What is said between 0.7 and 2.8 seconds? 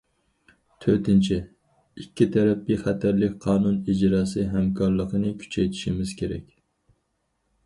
تۆتىنچى، ئىككى تەرەپ